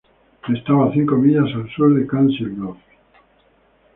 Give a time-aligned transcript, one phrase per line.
[0.51, 2.81] Estaba cinco millas al sur de Council Bluffs.